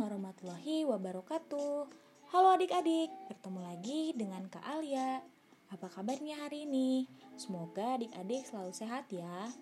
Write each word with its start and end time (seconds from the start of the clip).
warahmatullahi 0.00 0.88
wabarakatuh. 0.88 1.84
Halo 2.32 2.48
adik-adik, 2.56 3.12
bertemu 3.28 3.60
lagi 3.60 4.02
dengan 4.16 4.48
Kak 4.48 4.64
Alia. 4.64 5.20
Apa 5.68 5.92
kabarnya 5.92 6.40
hari 6.40 6.64
ini? 6.64 7.04
Semoga 7.36 8.00
adik-adik 8.00 8.48
selalu 8.48 8.72
sehat 8.72 9.04
ya. 9.12 9.52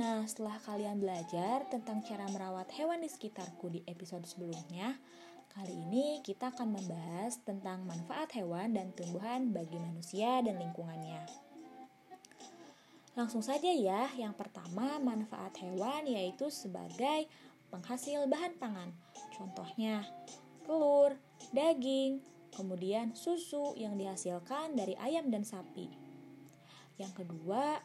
Nah, 0.00 0.24
setelah 0.24 0.56
kalian 0.64 0.96
belajar 0.96 1.68
tentang 1.68 2.00
cara 2.08 2.24
merawat 2.32 2.72
hewan 2.72 3.04
di 3.04 3.12
sekitarku 3.12 3.68
di 3.68 3.84
episode 3.84 4.24
sebelumnya, 4.24 4.96
kali 5.52 5.76
ini 5.84 6.24
kita 6.24 6.48
akan 6.48 6.72
membahas 6.72 7.44
tentang 7.44 7.84
manfaat 7.84 8.32
hewan 8.32 8.72
dan 8.72 8.96
tumbuhan 8.96 9.52
bagi 9.52 9.76
manusia 9.76 10.40
dan 10.40 10.56
lingkungannya. 10.56 11.20
Langsung 13.12 13.44
saja 13.44 13.68
ya, 13.68 14.08
yang 14.16 14.32
pertama 14.32 14.96
manfaat 15.04 15.52
hewan 15.60 16.08
yaitu 16.08 16.48
sebagai 16.48 17.28
penghasil 17.68 18.24
bahan 18.28 18.56
pangan. 18.56 18.90
Contohnya, 19.32 20.04
telur, 20.64 21.16
daging, 21.52 22.20
kemudian 22.52 23.14
susu 23.14 23.76
yang 23.78 23.94
dihasilkan 23.94 24.74
dari 24.74 24.98
ayam 24.98 25.30
dan 25.30 25.46
sapi. 25.46 25.88
Yang 26.98 27.22
kedua, 27.24 27.78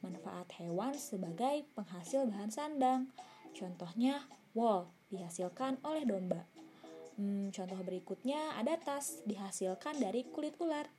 manfaat 0.00 0.48
hewan 0.56 0.96
sebagai 0.96 1.68
penghasil 1.76 2.24
bahan 2.24 2.50
sandang. 2.50 3.12
Contohnya, 3.52 4.24
wool 4.56 4.88
dihasilkan 5.12 5.78
oleh 5.84 6.08
domba. 6.08 6.42
Hmm, 7.14 7.54
contoh 7.54 7.78
berikutnya 7.86 8.58
ada 8.58 8.74
tas 8.74 9.22
dihasilkan 9.22 10.02
dari 10.02 10.26
kulit 10.34 10.58
ular. 10.58 10.90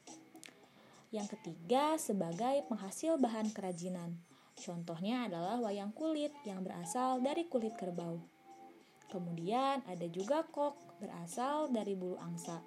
Yang 1.12 1.36
ketiga, 1.36 2.00
sebagai 2.00 2.64
penghasil 2.72 3.20
bahan 3.20 3.52
kerajinan. 3.52 4.16
Contohnya 4.56 5.28
adalah 5.28 5.60
wayang 5.60 5.92
kulit 5.92 6.32
yang 6.48 6.64
berasal 6.64 7.20
dari 7.20 7.46
kulit 7.52 7.76
kerbau. 7.76 8.24
Kemudian 9.12 9.84
ada 9.86 10.08
juga 10.10 10.48
kok 10.48 10.80
berasal 11.04 11.70
dari 11.70 11.94
bulu 11.94 12.16
angsa. 12.18 12.64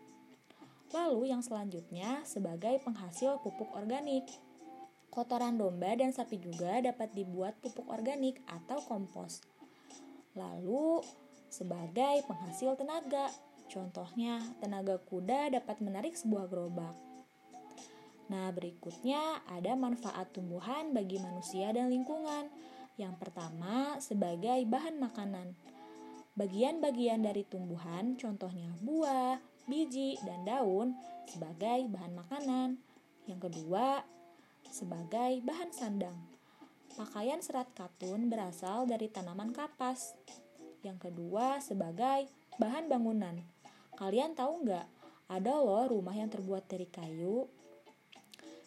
Lalu 0.92 1.28
yang 1.28 1.44
selanjutnya 1.44 2.25
sebagai 2.25 2.81
penghasil 2.81 3.41
pupuk 3.44 3.69
organik. 3.77 4.25
Kotoran 5.09 5.56
domba 5.56 5.97
dan 5.97 6.12
sapi 6.12 6.41
juga 6.41 6.81
dapat 6.81 7.12
dibuat 7.12 7.56
pupuk 7.61 7.89
organik 7.89 8.41
atau 8.48 8.81
kompos. 8.84 9.44
Lalu 10.36 11.03
sebagai 11.48 12.25
penghasil 12.28 12.77
tenaga. 12.77 13.33
Contohnya, 13.69 14.41
tenaga 14.64 14.97
kuda 14.97 15.53
dapat 15.53 15.81
menarik 15.84 16.16
sebuah 16.16 16.48
gerobak. 16.48 16.97
Nah, 18.29 18.53
berikutnya 18.53 19.41
ada 19.48 19.73
manfaat 19.73 20.37
tumbuhan 20.37 20.93
bagi 20.93 21.17
manusia 21.17 21.73
dan 21.73 21.89
lingkungan. 21.89 22.53
Yang 23.01 23.15
pertama, 23.17 23.97
sebagai 24.05 24.69
bahan 24.69 25.01
makanan. 25.01 25.57
Bagian-bagian 26.37 27.25
dari 27.25 27.43
tumbuhan, 27.49 28.15
contohnya 28.21 28.69
buah, 28.84 29.41
biji, 29.65 30.21
dan 30.23 30.45
daun, 30.45 30.93
sebagai 31.25 31.89
bahan 31.89 32.12
makanan. 32.15 32.69
Yang 33.25 33.51
kedua, 33.51 34.05
sebagai 34.69 35.41
bahan 35.43 35.73
sandang. 35.73 36.19
Pakaian 36.95 37.41
serat 37.41 37.73
katun 37.73 38.29
berasal 38.29 38.84
dari 38.84 39.09
tanaman 39.09 39.56
kapas. 39.56 40.12
Yang 40.84 41.11
kedua, 41.11 41.65
sebagai 41.65 42.29
bahan 42.61 42.93
bangunan. 42.93 43.41
Kalian 43.97 44.37
tahu 44.37 44.69
nggak? 44.69 44.87
Ada 45.29 45.61
loh 45.61 45.84
rumah 45.91 46.17
yang 46.17 46.33
terbuat 46.33 46.71
dari 46.71 46.89
kayu 46.89 47.58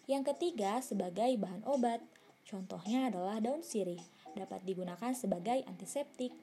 yang 0.10 0.26
ketiga, 0.26 0.82
sebagai 0.82 1.38
bahan 1.38 1.66
obat. 1.66 2.02
Contohnya 2.48 3.14
adalah 3.14 3.38
daun 3.38 3.62
sirih, 3.62 4.02
dapat 4.34 4.66
digunakan 4.66 5.14
sebagai 5.14 5.62
antiseptik. 5.70 6.34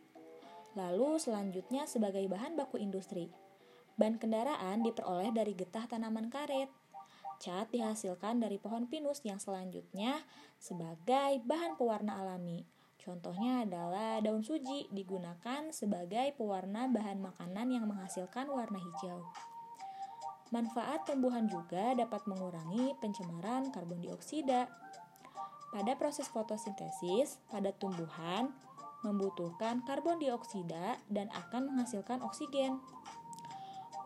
Lalu 0.79 1.19
selanjutnya 1.19 1.91
sebagai 1.91 2.23
bahan 2.30 2.55
baku 2.55 2.79
industri. 2.79 3.29
Ban 3.98 4.14
kendaraan 4.14 4.86
diperoleh 4.86 5.35
dari 5.35 5.58
getah 5.58 5.91
tanaman 5.91 6.30
karet. 6.30 6.70
Cat 7.42 7.70
dihasilkan 7.70 8.42
dari 8.42 8.58
pohon 8.58 8.86
pinus 8.86 9.23
yang 9.27 9.42
selanjutnya 9.42 10.23
sebagai 10.58 11.42
bahan 11.42 11.74
pewarna 11.79 12.23
alami. 12.23 12.63
Contohnya 12.98 13.63
adalah 13.63 14.18
daun 14.18 14.42
suji 14.42 14.91
digunakan 14.91 15.70
sebagai 15.70 16.35
pewarna 16.35 16.91
bahan 16.91 17.23
makanan 17.23 17.70
yang 17.70 17.86
menghasilkan 17.86 18.51
warna 18.51 18.79
hijau. 18.79 19.23
Manfaat 20.48 21.05
tumbuhan 21.05 21.45
juga 21.45 21.92
dapat 21.92 22.25
mengurangi 22.25 22.97
pencemaran 23.05 23.69
karbon 23.69 24.01
dioksida. 24.01 24.64
Pada 25.69 25.92
proses 26.01 26.25
fotosintesis, 26.33 27.36
pada 27.53 27.69
tumbuhan 27.77 28.57
membutuhkan 29.05 29.85
karbon 29.85 30.17
dioksida 30.17 30.97
dan 31.13 31.29
akan 31.36 31.69
menghasilkan 31.69 32.25
oksigen. 32.25 32.81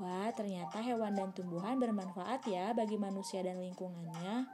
Wah, 0.03 0.35
ternyata 0.35 0.83
hewan 0.83 1.15
dan 1.15 1.31
tumbuhan 1.31 1.79
bermanfaat 1.79 2.43
ya 2.51 2.75
bagi 2.75 2.99
manusia 2.99 3.47
dan 3.47 3.63
lingkungannya. 3.63 4.51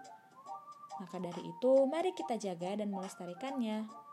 Maka 0.99 1.17
dari 1.23 1.41
itu, 1.47 1.73
mari 1.89 2.13
kita 2.13 2.37
jaga 2.37 2.77
dan 2.77 2.93
melestarikannya. 2.93 4.08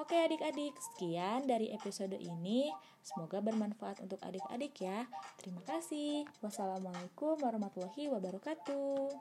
Oke 0.00 0.16
adik-adik, 0.16 0.72
sekian 0.80 1.44
dari 1.44 1.68
episode 1.68 2.16
ini. 2.16 2.72
Semoga 3.04 3.44
bermanfaat 3.44 4.00
untuk 4.00 4.16
adik-adik 4.24 4.72
ya. 4.80 5.04
Terima 5.36 5.60
kasih. 5.68 6.24
Wassalamualaikum 6.40 7.36
warahmatullahi 7.36 8.08
wabarakatuh. 8.08 9.12